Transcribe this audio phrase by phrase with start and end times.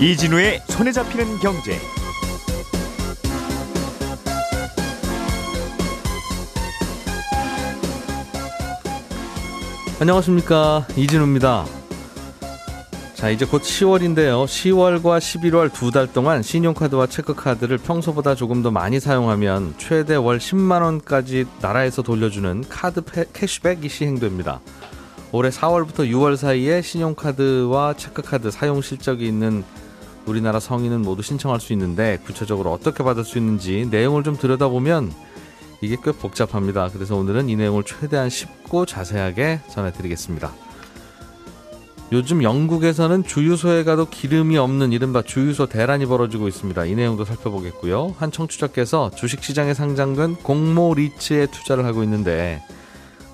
[0.00, 1.78] 이진우의 손에 잡히는 경제.
[10.00, 11.66] 안녕하십니까 이진우입니다.
[13.14, 14.46] 자 이제 곧 10월인데요.
[14.46, 20.80] 10월과 11월 두 달 동안 신용카드와 체크카드를 평소보다 조금 더 많이 사용하면 최대 월 10만
[20.82, 23.02] 원까지 나라에서 돌려주는 카드
[23.34, 24.60] 캐시백이 시행됩니다.
[25.32, 29.62] 올해 4월부터 6월 사이에 신용카드와 체크카드 사용 실적이 있는
[30.26, 35.12] 우리나라 성인은 모두 신청할 수 있는데 구체적으로 어떻게 받을 수 있는지 내용을 좀 들여다보면
[35.80, 36.90] 이게 꽤 복잡합니다.
[36.92, 40.52] 그래서 오늘은 이 내용을 최대한 쉽고 자세하게 전해드리겠습니다.
[42.12, 46.84] 요즘 영국에서는 주유소에 가도 기름이 없는 이른바 주유소 대란이 벌어지고 있습니다.
[46.86, 48.16] 이 내용도 살펴보겠고요.
[48.18, 52.62] 한 청취자께서 주식시장에 상장된 공모 리츠에 투자를 하고 있는데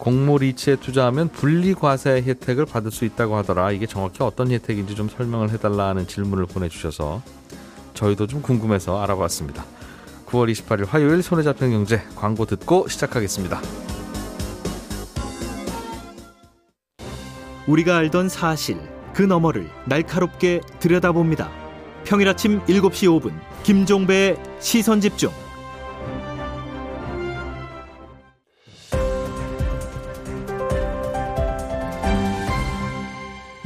[0.07, 3.73] 공모 리츠에 투자하면 분리 과세 혜택을 받을 수 있다고 하더라.
[3.73, 7.23] 이게 정확히 어떤 혜택인지 좀 설명을 해달라는 질문을 보내주셔서
[7.95, 9.65] 저희도 좀 궁금해서 알아봤습니다.
[10.27, 13.61] 9월 28일 화요일 손에 잡힌 경제 광고 듣고 시작하겠습니다.
[17.67, 18.79] 우리가 알던 사실
[19.13, 21.51] 그 너머를 날카롭게 들여다봅니다.
[22.05, 23.33] 평일 아침 7시 5분
[23.65, 25.33] 김종배의 시선 집중.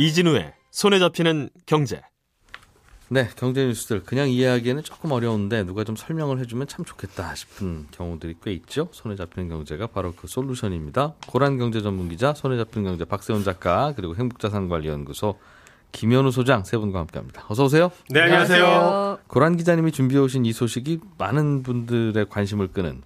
[0.05, 2.01] 이진우의 손에 잡히는 경제.
[3.11, 8.37] 네, 경제 뉴스들 그냥 이해하기에는 조금 어려운데 누가 좀 설명을 해주면 참 좋겠다 싶은 경우들이
[8.43, 8.89] 꽤 있죠.
[8.93, 11.17] 손에 잡히는 경제가 바로 그 솔루션입니다.
[11.27, 15.39] 고란 경제 전문 기자, 손에 잡히는 경제 박세훈 작가 그리고 행복자산관리연구소
[15.93, 17.45] 김현우 소장 세 분과 함께합니다.
[17.49, 17.91] 어서 오세요.
[18.09, 19.19] 네, 안녕하세요.
[19.27, 23.03] 고란 기자님이 준비해 오신 이 소식이 많은 분들의 관심을 끄는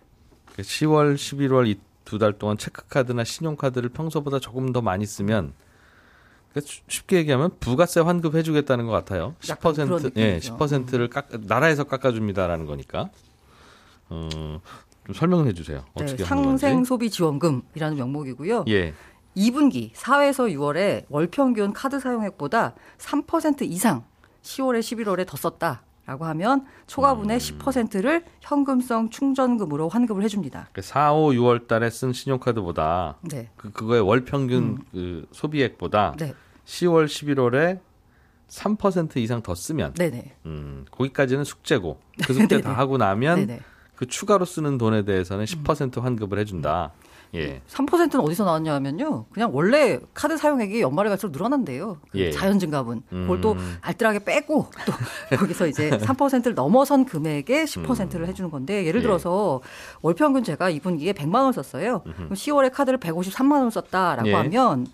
[0.58, 5.55] 10월, 11월 이 두 달 동안 체크카드나 신용카드를 평소보다 조금 더 많이 쓰면
[6.55, 9.34] 그러니까 쉽게 얘기하면 부가세 환급해 주겠다는 것 같아요.
[9.40, 13.11] 10% 예, 10%를 깎 나라에서 깎아 줍니다라는 거니까.
[14.08, 14.61] 어,
[15.05, 15.79] 좀 설명을 해주세요.
[15.79, 18.67] 네, 어떻게 네, 상생 소비 지원금이라는 명목이고요.
[18.68, 18.95] 예.
[19.36, 24.05] 2분기 4회에서 6월에 월 평균 카드 사용액보다 3% 이상
[24.42, 25.83] 10월에 11월에 더 썼다.
[26.06, 27.58] 라고 하면 초과분의 음.
[27.58, 30.68] 10%를 현금성 충전금으로 환급을 해줍니다.
[30.79, 33.48] 4, 5, 6월 달에 쓴 신용카드보다 네.
[33.56, 34.79] 그, 그거의 월 평균 음.
[34.92, 36.34] 그 소비액보다 네.
[36.67, 37.80] 10월, 11월에
[38.48, 40.36] 3% 이상 더 쓰면 네네.
[40.47, 43.61] 음, 거기까지는 숙제고 그 숙제 다 하고 나면 네네.
[43.97, 46.92] 그 추가로 쓰는 돈에 대해서는 10% 환급을 해준다.
[47.35, 47.61] 예.
[47.69, 49.27] 3%는 어디서 나왔냐 하면요.
[49.33, 51.98] 그냥 원래 카드 사용액이 연말에 갈수록 늘어난대요.
[52.11, 52.30] 그 예.
[52.30, 53.03] 자연 증가분.
[53.13, 53.23] 음.
[53.23, 54.92] 그걸 또 알뜰하게 빼고 또
[55.36, 58.27] 거기서 이제 3%를 넘어선 금액의 10%를 음.
[58.27, 59.03] 해주는 건데 예를 예.
[59.03, 59.69] 들어서 예.
[60.03, 62.03] 월 평균 제가 2분기에 100만 원 썼어요.
[62.03, 64.35] 그럼 10월에 카드를 153만 원 썼다라고 예.
[64.35, 64.86] 하면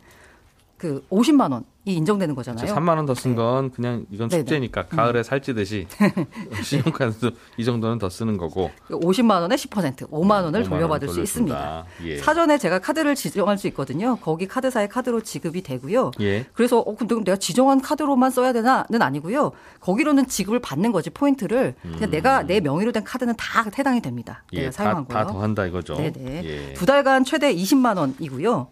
[0.81, 2.75] 그 50만 원이 인정되는 거잖아요.
[2.75, 3.71] 3만 원 더 쓴건 네.
[3.77, 4.97] 그냥 이건 숙제니까 네네.
[4.97, 5.23] 가을에 음.
[5.23, 5.87] 살찌듯이
[6.65, 11.85] 신용카드도 이 정도는 더 쓰는 거고 50만 원에 10% 5만 원을 5만 돌려받을 수 있습니다.
[12.05, 12.17] 예.
[12.17, 14.17] 사전에 제가 카드를 지정할 수 있거든요.
[14.23, 16.13] 거기 카드사의 카드로 지급이 되고요.
[16.23, 16.47] 예.
[16.55, 19.53] 그래서 어 근데 내가 지정한 카드로만 써야 되나는 아니고요.
[19.81, 22.11] 거기로는 지급을 받는 거지 포인트를 그냥 음.
[22.11, 24.45] 내가 내 명의로 된 카드는 다 해당이 됩니다.
[24.55, 24.61] 예.
[24.61, 25.19] 내가 사용한 거요.
[25.19, 25.95] 다 더한다 이거죠.
[25.95, 26.43] 네네.
[26.45, 26.73] 예.
[26.73, 28.69] 두 달간 최대 20만 원이고요.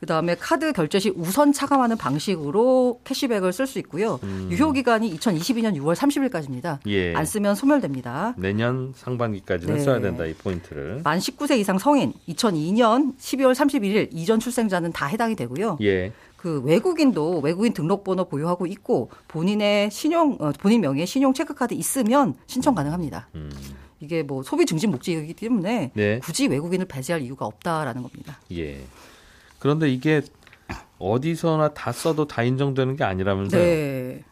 [0.00, 4.18] 그다음에 카드 결제 시 우선 차감하는 방식으로 캐시백을 쓸 수 있고요.
[4.22, 4.48] 음.
[4.50, 6.78] 유효 기간이 2022년 6월 30일까지입니다.
[6.86, 7.14] 예.
[7.14, 8.34] 안 쓰면 소멸됩니다.
[8.38, 9.80] 내년 상반기까지는 네.
[9.80, 11.02] 써야 된다 이 포인트를.
[11.04, 15.76] 만 19세 이상 성인 2002년 12월 31일 이전 출생자는 다 해당이 되고요.
[15.82, 16.12] 예.
[16.38, 22.74] 그 외국인도 외국인 등록번호 보유하고 있고 본인의 신용 어, 본인 명의의 신용 체크카드 있으면 신청
[22.74, 23.28] 가능합니다.
[23.34, 23.50] 음.
[24.00, 26.18] 이게 뭐 소비 증진 목적이기 때문에 네.
[26.20, 28.40] 굳이 외국인을 배제할 이유가 없다라는 겁니다.
[28.52, 28.80] 예.
[29.60, 30.22] 그런데 이게
[30.98, 33.62] 어디서나 다 써도 다 인정되는 게 아니라면서요?
[33.62, 34.24] 네.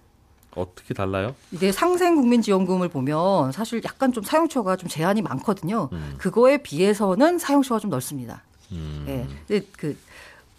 [0.56, 1.36] 어떻게 달라요?
[1.52, 5.88] 이게 상생국민지원금을 보면 사실 약간 좀 사용처가 좀 제한이 많거든요.
[5.92, 6.14] 음.
[6.18, 8.42] 그거에 비해서는 사용처가 좀 넓습니다.
[8.72, 9.04] 음.
[9.06, 9.60] 예.
[9.60, 9.66] 네.
[9.76, 9.96] 그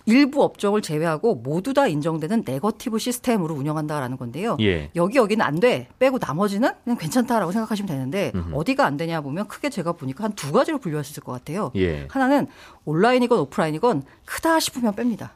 [0.09, 4.57] 일부 업종을 제외하고 모두 다 인정되는 네거티브 시스템으로 운영한다라는 건데요.
[4.61, 4.89] 예.
[4.95, 5.87] 여기 여기는 안 돼.
[5.99, 8.55] 빼고 나머지는 그냥 괜찮다라고 생각하시면 되는데 음흠.
[8.55, 11.71] 어디가 안 되냐 보면 크게 제가 보니까 한 두 가지로 분류할 수 있을 것 같아요.
[11.75, 12.07] 예.
[12.09, 12.47] 하나는
[12.85, 15.29] 온라인이건 오프라인이건 크다 싶으면 뺍니다.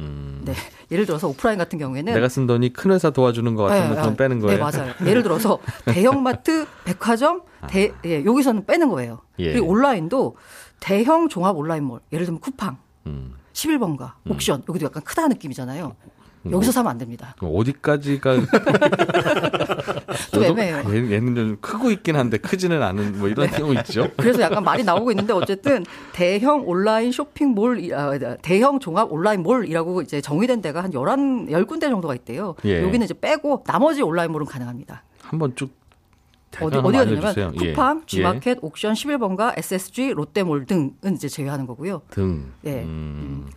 [0.00, 0.42] 음.
[0.44, 0.52] 네.
[0.90, 4.10] 예를 들어서 오프라인 같은 경우에는 내가 쓴 돈이 큰 회사 도와주는 것 같으면 네, 그건
[4.10, 4.16] 네.
[4.16, 4.56] 빼는 거예요.
[4.56, 4.92] 네, 맞아요.
[5.06, 8.00] 예를 들어서 대형마트, 백화점, 대, 아.
[8.04, 9.20] 예, 여기서는 빼는 거예요.
[9.38, 9.52] 예.
[9.52, 10.36] 그리고 온라인도
[10.80, 12.76] 대형 종합 온라인몰, 예를 들면 쿠팡,
[13.06, 13.34] 음.
[13.54, 14.64] 11번가, 옥션, 음.
[14.68, 15.96] 여기도 약간 크다 느낌이잖아요.
[16.46, 16.52] 음.
[16.52, 17.34] 여기서 사면 안 됩니다.
[17.40, 18.36] 어디까지가
[20.32, 20.82] 좀 애매해요.
[20.90, 24.08] 얘- 얘는 좀 크고 있긴 한데 크지는 않은 뭐 이런 경우 있죠.
[24.18, 30.20] 그래서 약간 말이 나오고 있는데 어쨌든 대형 온라인 쇼핑몰, 아, 대형 종합 온라인 몰이라고 이제
[30.20, 32.54] 정의된 데가 한 11, 10군데 정도가 있대요.
[32.66, 32.82] 예.
[32.82, 35.02] 여기는 이제 빼고 나머지 온라인 몰은 가능합니다.
[35.22, 35.70] 한번 쭉
[36.60, 37.34] 어디, 어디가.
[37.34, 37.72] 되냐면 예.
[37.72, 38.06] 쿠팡, 예.
[38.06, 42.02] G마켓, 옥션 11번가, SSG, 롯데몰 등은 이제 제외하는 거고요.
[42.10, 42.52] 등.
[42.64, 42.82] 예.
[42.82, 43.48] 음.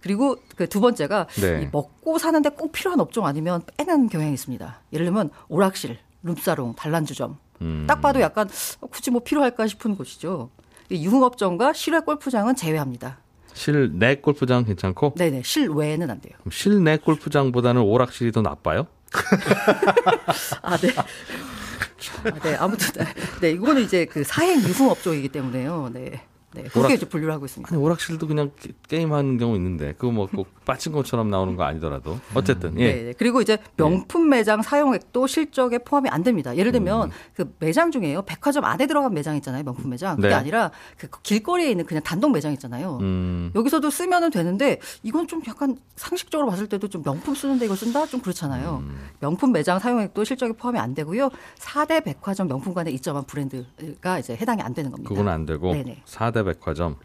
[0.00, 1.62] 그리고 그 두 번째가 네.
[1.62, 4.80] 이 먹고 사는데 꼭 필요한 업종 아니면 빼는 경향이 있습니다.
[4.92, 7.38] 예를 들면 오락실, 룸사롱, 단란주점.
[7.62, 7.84] 음.
[7.88, 8.48] 딱 봐도 약간
[8.80, 10.50] 어, 굳이 뭐 필요할까 싶은 곳이죠.
[10.90, 13.18] 이 유흥업종과 실외 골프장은 제외합니다.
[13.54, 16.34] 실내 골프장 괜찮고 네네 실외에는 안 돼요.
[16.52, 18.86] 실내 골프장보다는 오락실이 더 나빠요?
[20.62, 20.90] 아 네.
[22.24, 23.04] 아, 네 아무튼
[23.40, 25.90] 네 이거는 이제 그 사행 유흥 업종이기 때문에요.
[25.92, 26.20] 네.
[26.56, 27.74] 네, 그렇게 오락- 분류를 하고 있습니다.
[27.74, 32.18] 아니 오락실도 그냥 게- 게임하는 경우 있는데 그거 뭐 꼭 빠진 것처럼 나오는 거 아니더라도
[32.34, 32.92] 어쨌든 예.
[32.94, 33.12] 네, 네.
[33.16, 36.56] 그리고 이제 명품 매장 사용액도 실적에 포함이 안 됩니다.
[36.56, 38.22] 예를 들면 그 매장 중에요.
[38.22, 39.62] 백화점 안에 들어간 매장 있잖아요.
[39.62, 40.16] 명품 매장.
[40.16, 40.34] 그게 네.
[40.34, 42.98] 아니라 그 길거리에 있는 그냥 단독 매장 있잖아요.
[43.00, 43.52] 음.
[43.54, 48.04] 여기서도 쓰면은 되는데 이건 좀 약간 상식적으로 봤을 때도 좀 명품 쓰는데 이걸 쓴다?
[48.06, 48.82] 좀 그렇잖아요.
[48.84, 48.98] 음.
[49.20, 51.30] 명품 매장 사용액도 실적에 포함이 안 되고요.
[51.58, 55.08] 4대 백화점 명품 간에 입점한 브랜드가 이제 해당이 안 되는 겁니다.
[55.08, 56.02] 그건 안 되고 네네.
[56.06, 56.96] 4대 백화점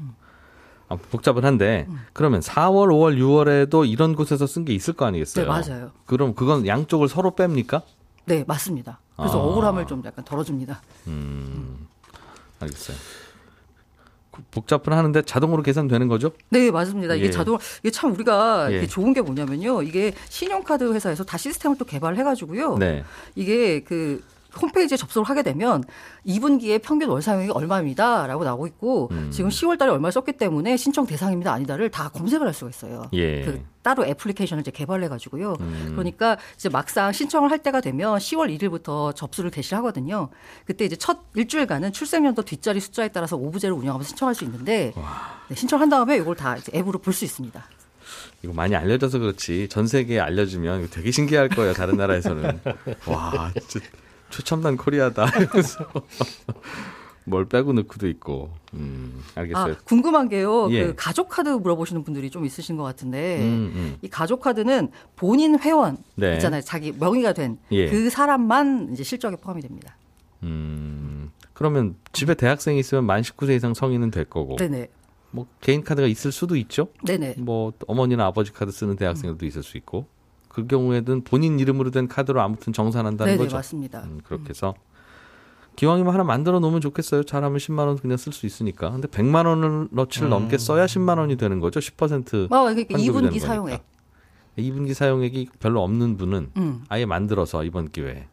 [0.88, 5.46] 아, 복잡은 한데 그러면 4월, 5월, 6월에도 이런 곳에서 쓴 게 있을 거 아니겠어요?
[5.46, 5.92] 네, 맞아요.
[6.06, 7.82] 그럼 그건 양쪽을 서로 뺍니까?
[8.26, 9.00] 네, 맞습니다.
[9.18, 9.44] 그래서 아.
[9.44, 10.82] 억울함을 좀 약간 덜어줍니다.
[11.08, 11.88] 음.
[12.60, 12.98] 알겠어요.
[14.32, 16.32] 그 복잡은 하는데 자동으로 계산되는 거죠?
[16.50, 17.16] 네, 맞습니다.
[17.16, 17.32] 이게 예.
[17.32, 18.88] 자동, 이게 참 우리가 예.
[18.88, 19.82] 좋은 게 뭐냐면요.
[19.84, 22.78] 이게 신용카드 회사에서 다 시스템을 또 개발해 가지고요.
[22.78, 23.04] 네.
[23.36, 24.24] 이게 그
[24.59, 25.83] 홈페이지에 접속을 하게 되면
[26.25, 29.30] 2분기에 평균 월 사용이 얼마입니다라고 나오고 있고 음.
[29.31, 33.03] 지금 10월 달에 얼마 썼기 때문에 신청 대상입니다 아니다를 다 검색을 할 수가 있어요.
[33.13, 33.44] 예.
[33.44, 35.56] 그 따로 애플리케이션을 이제 개발해 가지고요.
[35.59, 35.89] 음.
[35.92, 40.30] 그러니까 이제 막상 신청을 할 때가 되면 10월 1일부터 접수를 개시를 하거든요.
[40.65, 44.94] 그때 이제 첫 일주일간은 출생연도 뒷자리 숫자에 따라서 오브제를 운영하면서 신청할 수 있는데
[45.48, 47.63] 네, 신청한 다음에 이걸 다 앱으로 볼 수 있습니다.
[48.44, 51.74] 이거 많이 알려져서 그렇지 전 세계에 알려주면 되게 신기할 거예요.
[51.74, 52.59] 다른 나라에서는
[53.07, 53.88] 와 진짜
[54.31, 55.28] 최첨단 코리아다
[57.25, 59.74] 뭘 빼고 넣고도 있고 음 알겠어요.
[59.74, 60.72] 아, 궁금한 게요.
[60.72, 60.88] 예.
[60.88, 63.98] 그 가족 카드 물어보시는 분들이 좀 있으신 것 같은데 음, 음.
[64.01, 66.33] 이 가족 카드는 본인 회원 네.
[66.33, 66.62] 있잖아요.
[66.62, 68.10] 자기 명의가 된그 예.
[68.10, 69.95] 사람만 이제 실적에 포함이 됩니다.
[70.44, 74.88] 음 그러면 집에 대학생이 있으면 만 19세 이상 성인은 될 거고 네네.
[75.30, 76.88] 뭐 개인 카드가 있을 수도 있죠.
[77.06, 77.36] 네네.
[77.38, 80.07] 뭐 어머니나 아버지 카드 쓰는 대학생들도 있을 수 있고
[80.51, 83.56] 그 경우에는 본인 이름으로 된 카드로 아무튼 정산한다는 네네 거죠.
[83.56, 84.01] 맞습니다.
[84.01, 84.74] 음, 그렇게 해서
[85.77, 87.24] 기왕이면 하나 만들어 놓으면 좋겠어요.
[87.24, 88.92] 잘하면 10만 원 그냥 쓸 수 있으니까.
[88.92, 91.80] 근데 100만 원을 넣치를 넘게 써야 10만 원이 되는 거죠.
[91.80, 93.80] 10% 아, 그러니까 환급이 2분기 되는 사용액.
[93.80, 93.83] 거니까.
[94.57, 96.83] 2분기 사용액이 별로 없는 분은 음.
[96.89, 98.27] 아예 만들어서 이번 기회에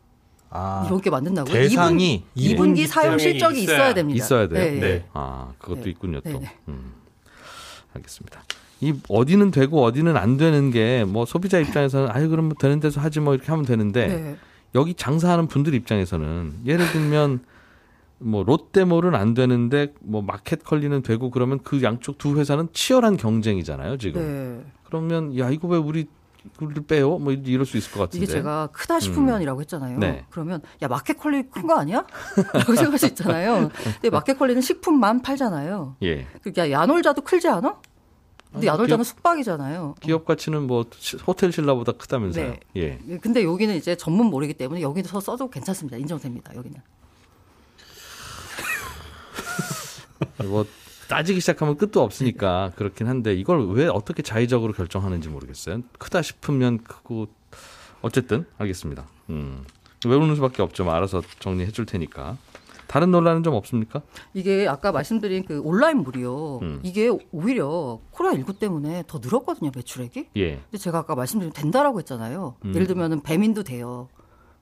[0.50, 1.52] 아, 이런 게 만든다고요?
[1.54, 4.16] 대상이 2분, 2분 기 사용 실적이 있어야, 있어야 됩니다.
[4.24, 4.58] 있어야 돼요.
[4.58, 4.80] 네.
[4.80, 5.08] 네.
[5.12, 5.90] 아 그것도 네.
[5.90, 6.30] 있군요 또.
[6.30, 6.56] 네네.
[6.66, 6.94] 음.
[7.94, 8.42] 알겠습니다.
[8.80, 13.00] 이 어디는 되고 어디는 안 되는 게 뭐 소비자 입장에서는 아유 그럼 뭐 되는 데서
[13.00, 14.36] 하지 뭐 이렇게 하면 되는데 네.
[14.74, 17.40] 여기 장사하는 분들 입장에서는 예를 들면
[18.18, 24.20] 뭐 롯데몰은 안 되는데 뭐 마켓컬리는 되고 그러면 그 양쪽 두 회사는 치열한 경쟁이잖아요 지금.
[24.64, 24.70] 네.
[24.86, 26.06] 그러면 야 이거 왜 우리
[26.60, 27.18] 우리를 빼요?
[27.18, 28.24] 뭐 이럴 수 있을 것 같은데.
[28.24, 29.96] 이게 제가 크다 싶으면이라고 했잖아요.
[29.96, 30.00] 음.
[30.00, 30.24] 네.
[30.30, 32.06] 그러면 야 마켓컬리 큰 거 아니야?
[32.54, 33.70] 라고 생각할 수 있잖아요.
[33.84, 35.96] 근데 마켓컬리는 식품만 팔잖아요.
[36.04, 36.26] 예.
[36.58, 37.76] 야 야놀자도 클지 않아?
[38.52, 39.94] 근데 야놀자는 기업- 숙박이잖아요.
[40.00, 42.50] 기업 가치는 뭐 시- 호텔 신라보다 크다면서요.
[42.50, 42.60] 네.
[42.76, 42.98] 예.
[43.20, 45.96] 근데 여기는 이제 전문몰이기 때문에 여기서 써도 괜찮습니다.
[45.98, 46.54] 인정됩니다.
[46.56, 46.80] 여기는.
[50.48, 50.66] 뭐
[51.08, 55.82] 따지기 시작하면 끝도 없으니까 그렇긴 한데 이걸 왜 어떻게 자의적으로 결정하는지 모르겠어요.
[55.98, 57.28] 크다 싶으면 크고
[58.02, 59.06] 어쨌든 알겠습니다.
[59.30, 59.64] 음.
[60.06, 60.84] 외우는 수밖에 없죠.
[60.84, 62.36] 뭐 알아서 정리해 줄 테니까.
[62.88, 64.02] 다른 논란은 좀 없습니까?
[64.34, 66.58] 이게 아까 말씀드린 그 온라인몰이요.
[66.62, 66.80] 음.
[66.82, 70.28] 이게 오히려 코로나 19 때문에 더 늘었거든요, 매출액이.
[70.36, 70.56] 예.
[70.56, 72.56] 근데 제가 아까 말씀드린 된다라고 했잖아요.
[72.64, 72.74] 음.
[72.74, 74.08] 예를 들면은 배민도 돼요.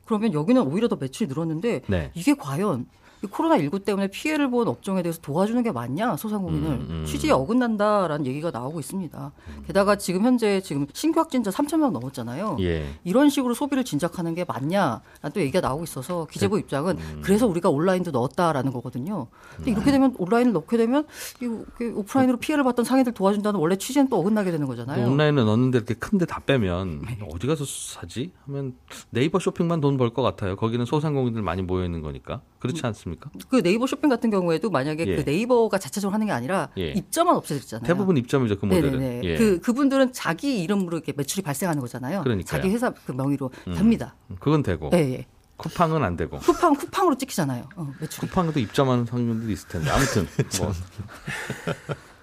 [0.04, 2.10] 그러면 여기는 오히려 더 매출이 늘었는데 네.
[2.14, 2.86] 이게 과연 이
[3.30, 7.04] 코로나 19 때문에 피해를 본 업종에 대해서 도와주는 게 맞냐 소상공인을 음, 음.
[7.06, 9.32] 취지에 어긋난다라는 얘기가 나오고 있습니다.
[9.66, 12.58] 게다가 지금 현재 지금 신규 확진자 3천 명 넘었잖아요.
[12.60, 12.86] 예.
[13.04, 15.00] 이런 식으로 소비를 진작하는 게 맞냐라는
[15.34, 17.20] 또 얘기가 나오고 있어서 기재부 입장은 음.
[17.24, 19.28] 그래서 우리가 온라인도 넣었다라는 거거든요.
[19.56, 21.06] 근데 이렇게 되면 온라인을 넣게 되면
[21.42, 21.46] 이
[21.94, 25.06] 오프라인으로 피해를 봤던 상인들 도와준다는 원래 취지는 또 어긋나게 되는 거잖아요.
[25.06, 28.30] 온라인에 넣는데 이렇게 큰데 다 빼면 어디 가서 사지?
[28.46, 28.74] 하면
[29.10, 30.56] 네이버 쇼핑만 돈 벌 것 같아요.
[30.56, 32.40] 거기는 소상공인들 많이 모여 있는 거니까.
[32.58, 33.30] 그렇지 않습니까?
[33.48, 35.16] 그 네이버 쇼핑 같은 경우에도 만약에 예.
[35.16, 36.92] 그 네이버가 자체적으로 하는 게 아니라 예.
[36.92, 37.86] 입점만 없애졌잖아요.
[37.86, 38.58] 대부분 입점이죠.
[38.58, 39.24] 그 모델은.
[39.24, 39.36] 예.
[39.36, 42.22] 그 그분들은 자기 이름으로 이렇게 매출이 발생하는 거잖아요.
[42.22, 42.44] 그러니까요.
[42.44, 43.74] 자기 회사 그 명의로 음.
[43.74, 44.14] 됩니다.
[44.40, 44.90] 그건 되고.
[44.94, 45.26] 예, 예.
[45.56, 46.38] 쿠팡은 안 되고.
[46.38, 47.68] 쿠팡 쿠팡으로 찍히잖아요.
[47.76, 48.28] 어, 매출.
[48.28, 50.26] 쿠팡도 입점하는 상인들도 있을 텐데 아무튼
[50.60, 50.72] 뭐.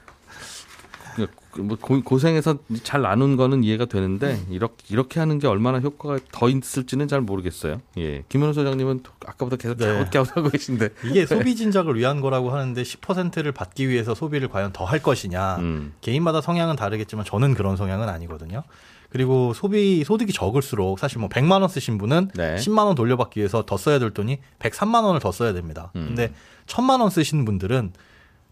[1.59, 6.49] 뭐 고, 생해서 잘 나눈 거는 이해가 되는데 이렇게 이렇게 하는 게 얼마나 효과가 더
[6.49, 7.81] 있을지는 잘 모르겠어요.
[7.97, 9.85] 예, 김현우 소장님은 아까부터 계속 네.
[9.85, 15.01] 갸웃갸웃하고 계신데 이게 소비 진작을 위한 거라고 하는데 10%를 받기 위해서 소비를 과연 더 할
[15.01, 15.93] 것이냐 음.
[16.01, 18.63] 개인마다 성향은 다르겠지만 저는 그런 성향은 아니거든요.
[19.09, 22.55] 그리고 소비 소득이 적을수록 사실 뭐 100만 원 쓰신 분은 네.
[22.55, 25.91] 10만 원 돌려받기 위해서 더 써야 될 돈이 103만 원을 더 써야 됩니다.
[25.95, 26.05] 음.
[26.07, 26.33] 근데
[26.65, 27.93] 1000만 원 쓰시는 분들은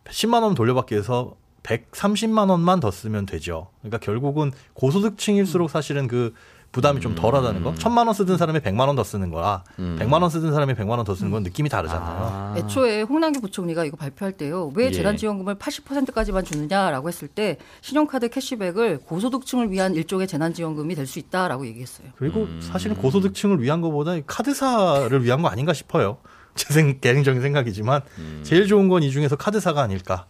[0.06, 3.68] 10만 원 돌려받기 위해서 130만 원만 더 쓰면 되죠.
[3.82, 6.34] 그러니까 결국은 고소득층일수록 사실은 그
[6.72, 7.74] 부담이 좀 덜하다는 거.
[7.74, 9.98] 1000만 원 쓰던 사람이 100만 원 더 쓰는 거라 음.
[10.00, 12.18] 100만 원 쓰던 사람이 100만 원 더 쓰는 건 느낌이 다르잖아요.
[12.18, 12.56] 아.
[12.58, 14.72] 애초에 홍남기 부총리가 이거 발표할 때요.
[14.74, 14.92] 왜 예.
[14.92, 22.08] 재난지원금을 80%까지만 주느냐라고 했을 때 신용카드 캐시백을 고소득층을 위한 일종의 재난지원금이 될 수 있다라고 얘기했어요.
[22.16, 22.60] 그리고 음.
[22.62, 26.20] 사실은 고소득층을 위한 것보다 이 카드사를 위한 거 아닌가 싶어요.
[26.56, 28.40] 제 생, 개인적인 생각이지만 음.
[28.44, 30.26] 제일 좋은 건 이 중에서 카드사가 아닐까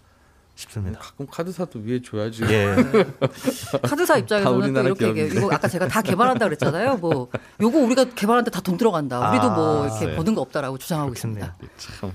[0.62, 1.00] 싶습니다.
[1.00, 2.44] 가끔 카드사도 위에 줘야지.
[2.46, 2.76] 예.
[3.84, 5.34] 카드사 다 입장에서는 또 이렇게 얘기해요.
[5.34, 6.98] 이거 아까 제가 다 개발한다 그랬잖아요.
[6.98, 7.30] 뭐
[7.62, 9.32] 요거 우리가 개발하는데 다 돈 들어간다.
[9.32, 10.16] 우리도 뭐 아, 이렇게 네.
[10.16, 11.46] 버는 거 없다라고 주장하고 그렇겠네요.
[11.62, 12.00] 있습니다.
[12.00, 12.12] 참.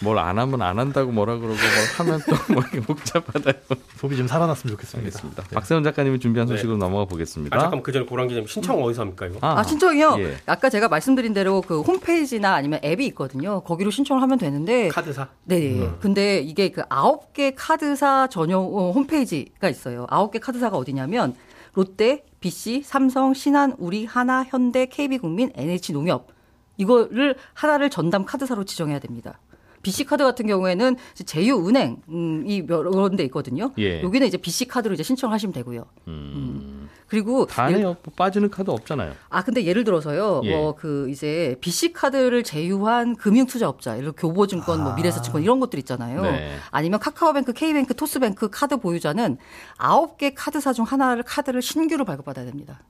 [0.00, 1.60] 뭘 안 하면 안 한다고 뭐라 그러고 뭘
[1.98, 3.54] 하면 또뭐 이렇게 복잡하다요.
[3.96, 4.98] 소비 좀 살아났으면 좋겠습니다.
[5.06, 5.42] 알겠습니다.
[5.44, 5.54] 네.
[5.54, 6.54] 박세훈 작가님이 준비한 네.
[6.54, 7.56] 소식으로 넘어가 보겠습니다.
[7.56, 9.38] 아, 잠깐 그 전에 고란 기자님 신청 어디서 합니까 이거?
[9.40, 10.16] 아, 신청이요?
[10.18, 10.36] 예.
[10.46, 13.60] 아까 제가 말씀드린 대로 그 홈페이지나 아니면 앱이 있거든요.
[13.62, 15.28] 거기로 신청을 하면 되는데 카드사.
[15.44, 15.88] 네.
[16.00, 20.06] 근데 이게 그 아홉 개 카드사 전용 어, 홈페이지가 있어요.
[20.10, 21.34] 아홉 개 카드사가 어디냐면
[21.74, 26.28] 롯데, BC, 삼성, 신한, 우리, 하나, 현대, KB국민, NH농협
[26.76, 29.38] 이거를 하나를 전담 카드사로 지정해야 됩니다.
[29.84, 33.70] BC 카드 같은 경우에는 이제 제휴은행이 여러 데 있거든요.
[33.78, 34.02] 예.
[34.02, 35.84] 여기는 이제 BC 카드로 이제 신청하시면 되고요.
[36.08, 36.88] 음.
[37.06, 37.96] 그리고 다 해요.
[38.02, 39.12] 뭐 빠지는 카드 없잖아요.
[39.28, 40.56] 아 근데 예를 들어서요 예.
[40.56, 46.56] 뭐그 이제 BC 카드를 제휴한 금융투자업자 예를 교보증권 뭐 미래에셋증권 이런 것들 있잖아요 네.
[46.70, 49.36] 아니면 카카오뱅크 K뱅크 토스뱅크 카드 보유자는
[49.76, 52.80] 아홉 개 카드사 중 하나를 카드를 신규로 발급받아야 됩니다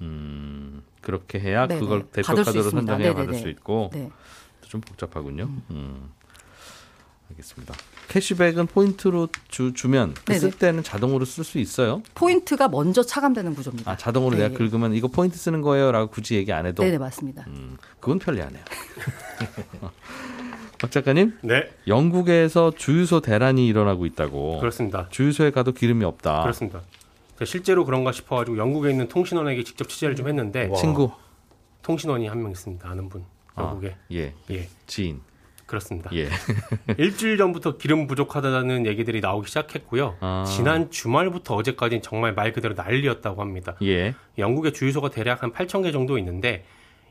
[0.00, 0.82] 음.
[1.00, 1.80] 그렇게 해야 네네.
[1.80, 2.92] 그걸 대표 받을 수 카드로 있습니다.
[2.92, 3.42] 선정해야 받을 네네네.
[3.42, 4.10] 수 있고 네
[4.68, 5.48] 좀 복잡하군요.
[5.70, 6.10] 음.
[7.30, 7.74] 알겠습니다.
[8.08, 10.38] 캐시백은 포인트로 주, 주면 그.
[10.38, 12.02] 쓸 때는 자동으로 쓸 수 있어요.
[12.14, 14.44] 포인트가 먼저 차감되는 구조입니다 아 자동으로 네.
[14.48, 18.62] 내가 긁으면 이거 포인트 쓰는 거예요라고 굳이 얘기 안 해도 네네 맞습니다 음, 그건 편리하네요.
[20.78, 24.60] 박 작가님, 네, 영국에서 주유소 대란이 일어나고 있다고.
[24.60, 25.08] 그렇습니다.
[25.10, 26.42] 주유소에 가도 기름이 없다.
[26.42, 26.82] 그렇습니다.
[27.44, 31.10] 실제로 그런가 싶어 가지고 영국에 있는 통신원에게 직접 취재를 좀 했는데 친구.
[31.82, 32.88] 통신원이 한 명 있습니다.
[32.88, 33.24] 아는 분
[33.58, 33.96] 영국에.
[33.98, 35.20] 아, 예, 예, 지인.
[35.66, 36.10] 그렇습니다.
[36.14, 36.28] 예.
[36.96, 40.16] 일주일 전부터 기름 부족하다는 얘기들이 나오기 시작했고요.
[40.20, 40.44] 아.
[40.46, 43.74] 지난 주말부터 어제까지는 정말 말 그대로 난리였다고 합니다.
[43.82, 44.14] 예.
[44.38, 46.64] 영국의 주유소가 대략 한 8천 개 정도 있는데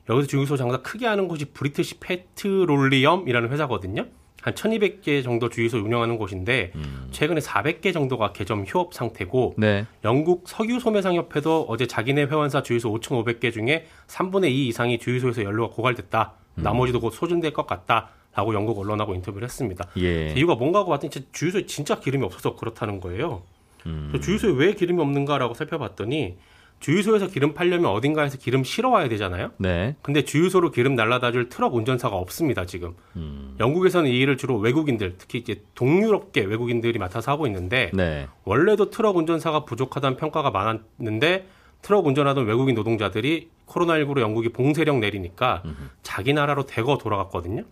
[0.10, 4.06] 여기서 주유소 장사 크게 하는 곳이 브리티시 페트롤리엄이라는 회사거든요.
[4.42, 6.72] 한 1,200개 정도 주유소 운영하는 곳인데
[7.10, 9.88] 최근에 400개 정도가 개점 휴업 상태고 네.
[10.04, 15.74] 영국 석유 소매상 협회도 어제 자기네 회원사 주유소 5,500개 중에 3분의 2 이상이 주유소에서 연료가
[15.74, 16.34] 고갈됐다.
[16.56, 18.10] 나머지도 곧 소진될 것 같다.
[18.36, 19.88] 라고 영국 언론하고 인터뷰를 했습니다.
[19.98, 20.34] 예.
[20.36, 23.44] 이유가 뭔가 하고 봤더니 주유소에 진짜 기름이 없어서 그렇다는 거예요.
[23.86, 24.12] 음.
[24.22, 26.38] 주유소에 왜 기름이 없는가라고 살펴봤더니
[26.82, 29.52] 주유소에서 기름 팔려면 어딘가에서 기름 실어 와야 되잖아요.
[29.58, 29.96] 네.
[30.02, 32.94] 근데 주유소로 기름 날라다 줄 트럭 운전사가 없습니다, 지금.
[33.16, 33.56] 음.
[33.60, 38.28] 영국에서는 이 일을 주로 외국인들, 특히 이제 동유럽계 외국인들이 맡아서 하고 있는데 네.
[38.44, 41.48] 원래도 트럭 운전사가 부족하다는 평가가 많았는데
[41.82, 45.64] 트럭 운전하던 외국인 노동자들이 코로나19로 영국이 봉쇄령 내리니까
[46.04, 47.64] 자기 나라로 대거 돌아갔거든요.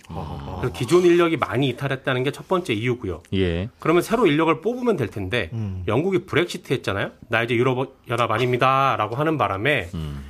[0.60, 3.22] 그래서 기존 인력이 많이 이탈했다는 게 첫 번째 이유고요.
[3.36, 3.70] 예.
[3.80, 5.84] 그러면 새로 인력을 뽑으면 될 텐데 음.
[5.88, 7.12] 영국이 브렉시트 했잖아요.
[7.30, 10.26] 나 이제 유럽 연합 아닙니다라고 하는 바람에 음.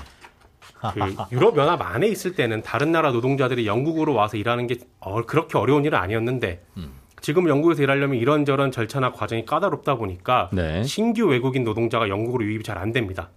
[0.94, 5.58] 그 유럽 연합 안에 있을 때는 다른 나라 노동자들이 영국으로 와서 일하는 게 어, 그렇게
[5.58, 6.92] 어려운 일은 아니었는데 음.
[7.22, 10.84] 지금 영국에서 일하려면 이런저런 절차나 과정이 까다롭다 보니까 네.
[10.84, 13.30] 신규 외국인 노동자가 영국으로 유입이 잘 안 됩니다.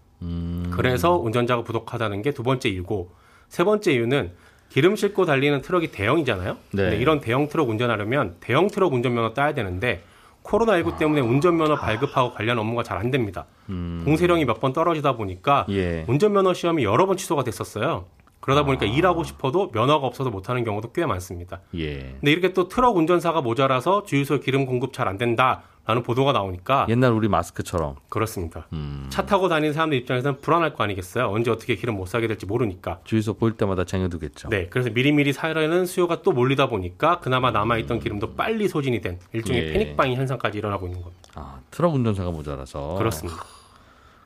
[0.77, 0.83] 음.
[0.83, 3.11] 그래서 운전자가 부족하다는 게 두 번째 이유고
[3.49, 4.33] 세 번째 이유는
[4.69, 6.57] 기름 싣고 달리는 트럭이 대형이잖아요.
[6.73, 6.83] 네.
[6.83, 10.03] 근데 이런 대형 트럭 운전하려면 대형 트럭 운전면허 따야 되는데
[10.43, 13.47] 코로나19 때문에 운전면허 발급하고 관련 업무가 잘 안 됩니다.
[13.69, 14.03] 음.
[14.05, 16.05] 봉쇄령이 몇 번 떨어지다 보니까 예.
[16.09, 18.07] 운전면허 시험이 여러 번 취소가 됐었어요.
[18.41, 21.61] 그러다 보니까 일하고 싶어도 면허가 없어서 못하는 경우도 꽤 많습니다.
[21.77, 22.15] 예.
[22.21, 26.87] 근데 이렇게 또 트럭 운전사가 모자라서 주유소 기름 공급 잘 안 된다 라는 보도가 나오니까
[26.89, 27.95] 옛날 우리 마스크처럼.
[28.09, 28.67] 그렇습니다.
[28.73, 29.07] 음.
[29.09, 31.31] 차 타고 다니는 사람들 입장에서는 불안할 거 아니겠어요.
[31.31, 32.99] 언제 어떻게 기름 못 사게 될지 모르니까.
[33.05, 34.49] 주유소 보일 때마다 쟁여두겠죠.
[34.49, 39.63] 네, 그래서 미리미리 사려는 수요가 또 몰리다 보니까 그나마 남아있던 기름도 빨리 소진이 된 일종의
[39.69, 39.73] 예.
[39.73, 41.23] 패닉 바잉 현상까지 일어나고 있는 겁니다.
[41.35, 42.97] 아, 트럭 운전사가 모자라서.
[42.97, 43.45] 그렇습니다.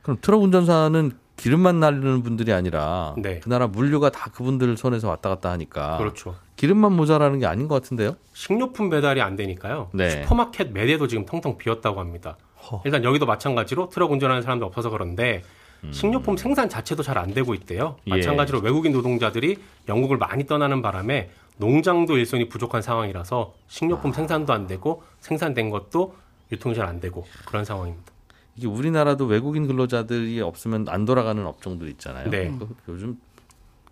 [0.03, 3.41] 그럼 트럭 운전사는 기름만 날리는 분들이 아니라 네.
[3.41, 6.37] 그 나라 물류가 다 그분들 손에서 왔다 갔다 하니까 그렇죠.
[6.61, 8.17] 기름만 모자라는 게 아닌 것 같은데요.
[8.35, 9.89] 식료품 배달이 안 되니까요.
[9.95, 10.11] 네.
[10.11, 12.37] 슈퍼마켓 매대도 지금 텅텅 비었다고 합니다.
[12.71, 12.83] 허.
[12.85, 15.43] 일단 여기도 마찬가지로 트럭 운전하는 사람도 없어서 그런데
[15.85, 15.91] 음.
[15.91, 17.97] 식료품 생산 자체도 잘 안 되고 있대요.
[18.09, 18.11] 예.
[18.11, 19.57] 마찬가지로 외국인 노동자들이
[19.89, 23.61] 영국을 많이 떠나는 바람에 농장도 일손이 부족한 상황이라서 아.
[23.67, 26.15] 식료품 생산도 안 되고 생산된 것도
[26.53, 28.13] 유통이 잘 안 되고 그런 상황입니다.
[28.57, 32.29] 이게 우리나라도 외국인 근로자들이 없으면 안 돌아가는 업종들 있잖아요.
[32.29, 32.53] 네.
[32.59, 33.19] 그 요즘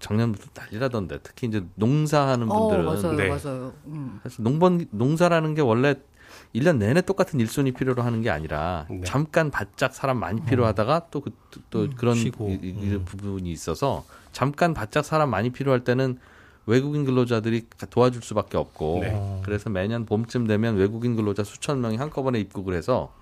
[0.00, 3.28] 작년부터 난리라던데 특히 이제 농사하는 어, 분들은 맞아요, 네.
[3.28, 3.72] 맞아요.
[3.86, 4.20] 음.
[4.22, 5.96] 사실 농번 농사라는 게 원래
[6.54, 9.00] 1년 내내 똑같은 일손이 필요로 하는 게 아니라 네.
[9.04, 12.48] 잠깐 바짝 사람 많이 필요하다가 또그또 그런 쉬고.
[12.50, 13.02] 이- 이- 음.
[13.04, 16.18] 부분이 있어서 잠깐 바짝 사람 많이 필요할 때는
[16.66, 19.40] 외국인 근로자들이 도와줄 수밖에 없고 네.
[19.44, 23.12] 그래서 매년 봄쯤 되면 외국인 근로자 수천 명이 한꺼번에 입국을 해서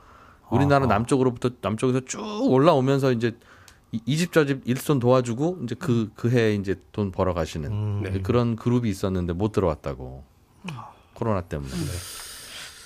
[0.50, 0.94] 우리나라 아하.
[0.94, 3.36] 남쪽으로부터 남쪽에서 쭉 올라오면서 이제
[4.04, 8.00] 이집저집 일손 도와주고 이제 그 그 해에 이제 돈 벌어 가시는 음.
[8.02, 8.20] 네.
[8.20, 10.24] 그런 그룹이 있었는데 못 들어왔다고
[11.14, 11.70] 코로나 때문에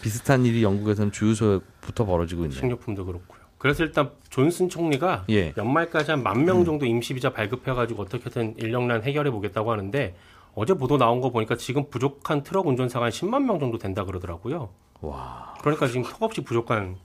[0.03, 2.59] 비슷한 일이 영국에서는 주유소부터 벌어지고 있네요.
[2.59, 3.41] 식료품도 그렇고요.
[3.59, 5.53] 그래서 일단 존슨 총리가 예.
[5.57, 6.45] 연말까지 한만 음.
[6.47, 10.17] 명 정도 임시 비자 발급해가지고 어떻게든 인력난 해결해 보겠다고 하는데
[10.55, 14.71] 어제 보도 나온 거 보니까 지금 부족한 트럭 운전사가 한 10만 명 정도 된다 그러더라고요.
[15.03, 15.55] 와.
[15.61, 16.97] 그러니까 지금 턱없이 부족한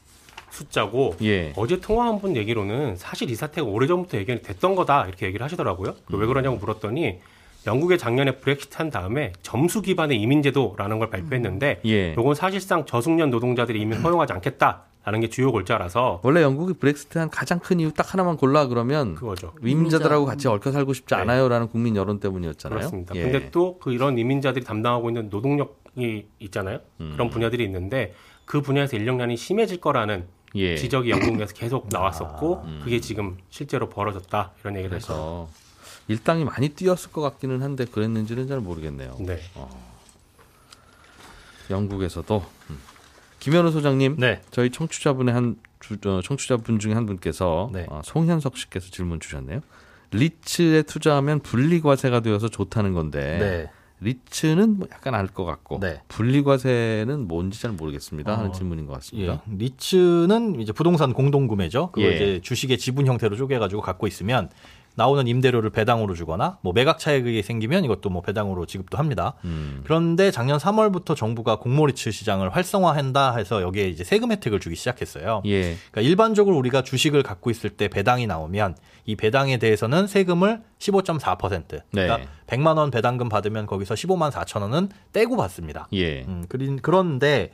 [0.55, 1.53] 숫자고 예.
[1.55, 5.95] 어제 통화한 분 얘기로는 사실 이 사태가 오래전부터 예견이 됐던 거다 이렇게 얘기를 하시더라고요.
[6.05, 7.19] 그왜 그러냐고 물었더니
[7.67, 12.13] 영국의 작년에 브렉시트 한 다음에 점수 기반의 이민제도라는 걸 발표했는데 예.
[12.15, 17.59] 요건 사실상 저숙련 노동자들이 이민 허용하지 않겠다라는 게 주요 골자라서 원래 영국이 브렉시트 한 가장
[17.59, 19.51] 큰 이유 딱 하나만 골라 그러면 그거죠.
[19.61, 21.21] 위민자들하고 같이 얽혀 살고 싶지 네.
[21.21, 22.77] 않아요라는 국민 여론 때문이었잖아요.
[22.77, 23.15] 그렇습니다.
[23.15, 23.23] 예.
[23.23, 26.79] 근데 또 그 이런 이민자들이 담당하고 있는 노동력이 있잖아요.
[27.01, 27.11] 음.
[27.13, 28.13] 그런 분야들이 있는데
[28.45, 30.75] 그 분야에서 인력난이 심해질 거라는 예.
[30.75, 35.65] 지적이 영국 내에서 계속 나왔었고 그게 지금 실제로 벌어졌다 이런 얘기를 해서 그래서
[36.07, 39.17] 일당이 많이 뛰었을 것 같기는 한데 그랬는지는 잘 모르겠네요.
[39.19, 39.39] 네.
[41.69, 42.79] 영국에서도 음.
[43.39, 44.41] 김현우 소장님, 네.
[44.51, 47.85] 저희 청취자분의 한 주, 어, 청취자분 중에 한 분께서 네.
[47.89, 49.61] 어, 송현석 씨께서 질문 주셨네요.
[50.11, 53.71] 리츠에 투자하면 분리과세가 되어서 좋다는 건데 네.
[54.05, 56.01] 리츠는 뭐 약간 알 것 같고 네.
[56.07, 59.41] 분리과세는 뭔지 잘 모르겠습니다 하는 어, 질문인 것 같습니다.
[59.49, 59.55] 예.
[59.57, 61.89] 리츠는 이제 부동산 공동구매죠.
[61.91, 62.15] 그걸 예.
[62.15, 64.49] 이제 주식의 지분 형태로 쪼개가지고 갖고 있으면
[64.95, 69.33] 나오는 임대료를 배당으로 주거나 뭐 매각 차익이 생기면 이것도 뭐 배당으로 지급도 합니다.
[69.43, 69.81] 음.
[69.83, 75.41] 그런데 작년 3월부터 정부가 공모리츠 시장을 활성화한다 해서 여기에 이제 세금 혜택을 주기 시작했어요.
[75.45, 75.75] 예.
[75.91, 82.17] 그러니까 일반적으로 우리가 주식을 갖고 있을 때 배당이 나오면 이 배당에 대해서는 세금을 15.4% 그러니까
[82.17, 82.27] 네.
[82.47, 85.87] 100만 원 배당금 받으면 거기서 15만 4천 원은 떼고 받습니다.
[85.93, 86.23] 예.
[86.23, 87.51] 음, 그린- 그런데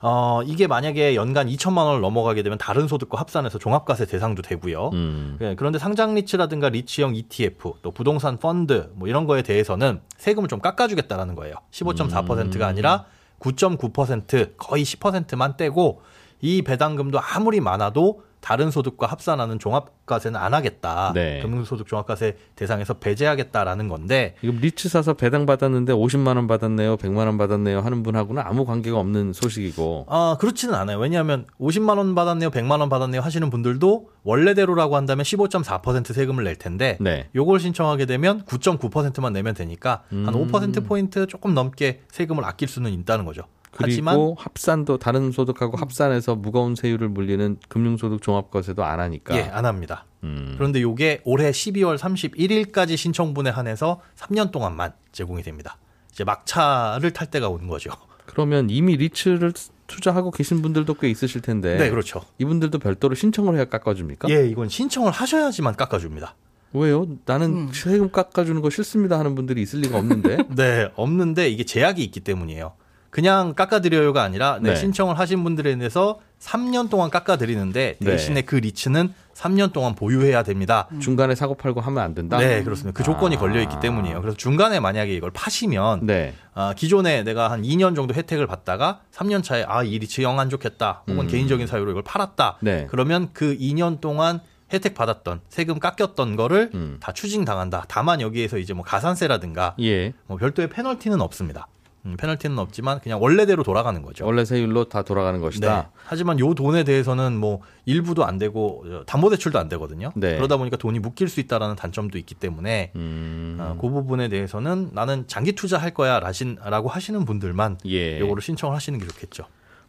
[0.00, 4.90] 어, 이게 만약에 연간 2천만 원을 넘어가게 되면 다른 소득과 합산해서 종합과세 대상도 되고요.
[4.92, 5.38] 음.
[5.40, 10.60] 예, 그런데 상장 리츠라든가 리츠형 ETF 또 부동산 펀드 뭐 이런 거에 대해서는 세금을 좀
[10.60, 11.54] 깎아주겠다라는 거예요.
[11.72, 12.68] 15.4%가 음.
[12.68, 13.06] 아니라
[13.40, 16.02] 9.9% 거의 10%만 떼고
[16.40, 21.12] 이 배당금도 아무리 많아도 다른 소득과 합산하는 종합과세는 안 하겠다.
[21.14, 21.40] 네.
[21.42, 27.38] 금융소득 종합과세 대상에서 배제하겠다라는 건데 이거 리츠 사서 배당 받았는데 50만 원 받았네요, 100만 원
[27.38, 30.06] 받았네요 하는 분하고는 아무 관계가 없는 소식이고.
[30.08, 30.98] 아, 그렇지는 않아요.
[30.98, 36.96] 왜냐하면 50만 원 받았네요, 100만 원 받았네요 하시는 분들도 원래대로라고 한다면 15.4% 세금을 낼 텐데
[37.00, 37.28] 네.
[37.34, 40.48] 요걸 신청하게 되면 9.9%만 내면 되니까 한 음.
[40.48, 43.42] 5% 포인트 조금 넘게 세금을 아낄 수는 있다는 거죠.
[43.78, 49.36] 그리고 하지만 합산도 다른 소득하고 합산해서 무거운 세율을 물리는 금융소득 종합과세도 안 하니까.
[49.36, 50.04] 예, 안 합니다.
[50.24, 50.54] 음.
[50.56, 55.78] 그런데 요게 올해 12월 31일까지 신청분에 한해서 3년 동안만 제공이 됩니다.
[56.12, 57.90] 이제 막차를 탈 때가 온 거죠.
[58.26, 59.52] 그러면 이미 리츠를
[59.86, 61.76] 투자하고 계신 분들도 꽤 있으실 텐데.
[61.76, 62.22] 네, 그렇죠.
[62.38, 64.28] 이분들도 별도로 신청을 해야 깎아줍니까?
[64.30, 66.34] 예, 이건 신청을 하셔야지만 깎아줍니다.
[66.74, 67.06] 왜요?
[67.24, 67.70] 나는 음.
[67.72, 70.38] 세금 깎아주는 거 싫습니다 하는 분들이 있을 리가 없는데.
[70.54, 72.74] 네, 없는데 이게 제약이 있기 때문이에요.
[73.18, 74.76] 그냥 깎아드려요가 아니라 네, 네.
[74.76, 78.10] 신청을 하신 분들에 대해서 3년 동안 깎아드리는데 네.
[78.10, 80.86] 대신에 그 리츠는 3년 동안 보유해야 됩니다.
[81.00, 82.38] 중간에 사고 팔고 하면 안 된다.
[82.38, 82.96] 네, 그렇습니다.
[82.96, 83.40] 그 조건이 아.
[83.40, 84.20] 걸려 있기 때문이에요.
[84.20, 86.32] 그래서 중간에 만약에 이걸 파시면 네.
[86.54, 90.48] 아, 기존에 내가 한 2년 정도 혜택을 받다가 3년 차에 아, 이 리츠 영 안
[90.48, 91.02] 좋겠다.
[91.08, 91.26] 혹은 음.
[91.26, 92.58] 개인적인 사유로 이걸 팔았다.
[92.60, 92.86] 네.
[92.88, 94.38] 그러면 그 2년 동안
[94.72, 96.98] 혜택 받았던 세금 깎였던 거를 음.
[97.00, 97.84] 다 추징 당한다.
[97.88, 100.12] 다만 여기에서 이제 뭐 가산세라든가 예.
[100.28, 101.66] 뭐 별도의 페널티는 없습니다.
[102.08, 104.24] 음, 페널티는 없지만 그냥 원래대로 돌아가는 거죠.
[104.24, 105.44] 원래 세율로 다 돌아가는 네.
[105.44, 105.90] 것이다.
[105.94, 110.10] 하지만 요 돈에 대해서는 뭐 일부도 안 되고 어, 담보대출도 안 되거든요.
[110.16, 110.36] 네.
[110.36, 113.58] 그러다 보니까 돈이 묶일 수 있다라는 단점도 있기 때문에 음.
[113.60, 118.18] 어, 그 부분에 대해서는 나는 장기 투자할 거야 라신, 라고 하시는 분들만 예.
[118.20, 119.44] 요거를 신청을 하시는 게 좋겠죠.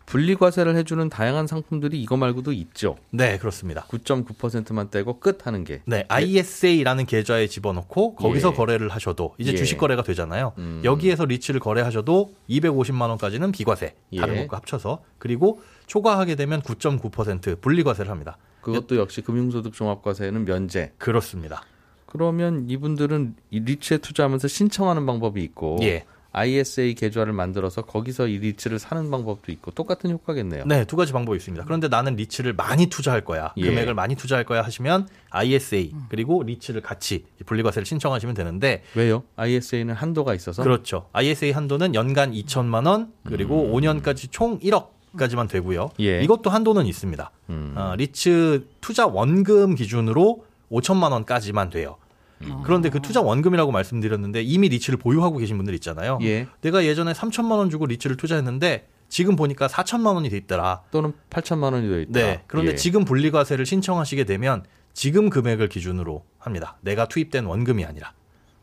[0.10, 2.98] 분리과세를 해주는 다양한 상품들이 이거 말고도 있죠.
[3.12, 3.84] 네, 그렇습니다.
[3.84, 5.82] 9.9%만 떼고 끝 하는 게.
[5.86, 8.54] 네, ISA라는 계좌에 집어넣고 거기서 예.
[8.56, 9.56] 거래를 하셔도 이제 예.
[9.56, 10.54] 주식 거래가 되잖아요.
[10.58, 10.82] 음.
[10.84, 14.42] 여기에서 리츠를 거래하셔도 250만 원까지는 비과세 다른 예.
[14.42, 18.38] 것과 합쳐서 그리고 초과하게 되면 9.9% 분리과세를 합니다.
[18.62, 20.92] 그것도 역시 금융소득 종합과세는 면제.
[20.98, 21.62] 그렇습니다.
[22.08, 26.06] 그러면 이분들은 이 리츠에 투자하면서 신청하는 방법이 있고 예.
[26.32, 30.66] ISA 계좌를 만들어서 거기서 이 리츠를 사는 방법도 있고 똑같은 효과겠네요.
[30.66, 31.66] 네, 두 가지 방법이 있습니다.
[31.66, 33.54] 그런데 나는 리츠를 많이 투자할 거야.
[33.58, 33.66] 예.
[33.66, 39.24] 금액을 많이 투자할 거야 하시면 ISA 그리고 리츠를 같이 분리과세를 신청하시면 되는데 왜요?
[39.36, 41.08] ISA는 한도가 있어서 그렇죠.
[41.14, 45.86] ISA 한도는 연간 2천만 원 그리고 5년까지 총 1억 까지만 되고요.
[45.86, 46.04] 음.
[46.04, 46.22] 예.
[46.22, 47.32] 이것도 한도는 있습니다.
[47.50, 47.74] 음.
[47.76, 51.98] 어, 리츠 투자 원금 기준으로 5천만 원까지만 돼요.
[52.44, 52.62] 음.
[52.64, 56.20] 그런데 그 투자 원금이라고 말씀드렸는데 이미 리츠를 보유하고 계신 분들 있잖아요.
[56.22, 56.48] 예.
[56.62, 60.82] 내가 예전에 3천만 원 주고 리츠를 투자했는데 지금 보니까 4천만 원이 돼 있더라.
[60.92, 62.12] 또는 8천만 원이 되어 있다.
[62.14, 62.44] 네.
[62.48, 62.76] 그런데 예.
[62.76, 66.78] 지금 분리과세를 신청하시게 되면 지금 금액을 기준으로 합니다.
[66.82, 68.14] 내가 투입된 원금이 아니라.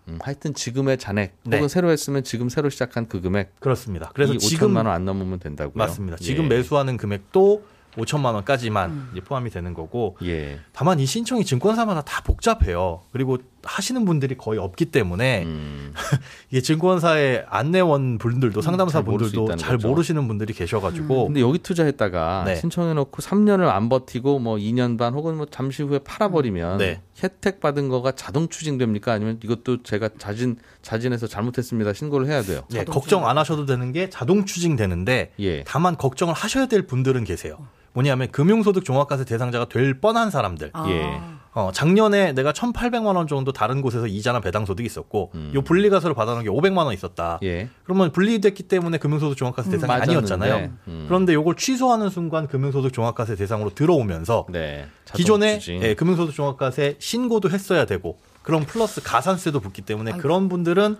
[0.08, 1.56] 음, 하여튼 지금의 잔액 네.
[1.56, 4.10] 혹은 새로 했으면 지금 새로 시작한 그 금액 그렇습니다.
[4.14, 5.72] 그래서 이 지금 5천만 원 안 넘으면 된다고요.
[5.74, 6.16] 맞습니다.
[6.20, 6.24] 예.
[6.24, 7.64] 지금 매수하는 금액도
[7.96, 10.60] 5천만 원까지만 이제 포함이 되는 거고 예.
[10.72, 13.02] 다만 이 신청이 증권사마다 다 복잡해요.
[13.12, 15.92] 그리고 하시는 분들이 거의 없기 때문에 음,
[16.50, 19.88] 이게 증권사의 안내원 분들도 상담사 잘 모를 수 분들도 잘 거죠.
[19.88, 22.56] 모르시는 분들이 계셔가지고 근데 여기 투자했다가 네.
[22.56, 27.02] 신청해놓고 3년을 안 버티고 뭐 2년 반 혹은 뭐 잠시 후에 팔아버리면 네.
[27.22, 29.12] 혜택 받은 거가 자동 추징됩니까?
[29.12, 32.62] 아니면 이것도 제가 자진 자진해서 잘못했습니다 신고를 해야 돼요.
[32.70, 35.64] 네, 걱정 안 하셔도 되는 게 자동 추징되는데 예.
[35.64, 37.58] 다만 걱정을 하셔야 될 분들은 계세요.
[37.92, 40.70] 뭐냐면 금융소득 종합과세 대상자가 될 뻔한 사람들.
[40.74, 40.86] 아.
[40.88, 41.20] 예.
[41.56, 45.52] 어, 작년에 내가 1,800만 원 정도 다른 곳에서 이자나 배당 소득이 있었고 음.
[45.54, 47.40] 요 분리과세로 받아놓은 게 500만 원 있었다.
[47.44, 47.70] 예.
[47.84, 50.70] 그러면 분리됐기 때문에 금융소득 종합과세 대상이 맞았는데, 아니었잖아요.
[50.88, 51.04] 음.
[51.08, 54.86] 그런데 요걸 취소하는 순간 금융소득 종합과세 대상으로 들어오면서 네.
[55.14, 55.58] 기존에.
[55.80, 60.22] 예, 금융소득 종합과세 신고도 했어야 되고 그럼 플러스 가산세도 붙기 때문에 아이고.
[60.22, 60.98] 그런 분들은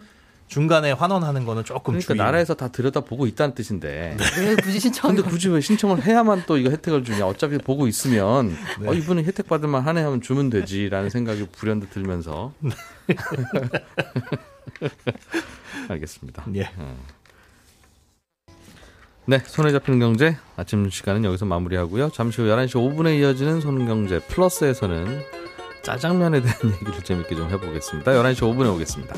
[0.48, 2.18] 중간에 환원하는 거는 조금 그러니까 주의.
[2.18, 4.16] 나라에서 다 들여다 보고 있다는 뜻인데.
[4.38, 7.26] 왜 굳이 신청을 근데 굳이 왜 신청을 해야만 또 이거 혜택을 주냐?
[7.26, 8.88] 어차피 보고 있으면 네.
[8.88, 12.52] 어 이분은 혜택 받을 만 하네 하면 주면 되지라는 생각이 불현듯 들면서.
[12.60, 12.70] 네.
[15.88, 16.44] 알겠습니다.
[16.56, 16.70] 예.
[19.28, 22.10] 네, 손에 잡히는 경제 아침 시간은 여기서 마무리하고요.
[22.12, 25.20] 잠시 후 11시 5분에 이어지는 손경제 플러스에서는
[25.82, 28.12] 짜장면에 대한 얘기를 재밌게 좀 해보겠습니다.
[28.12, 29.16] 11시 5분에 오겠습니다.